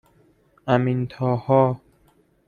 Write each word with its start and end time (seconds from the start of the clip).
امینطاها 0.67 1.81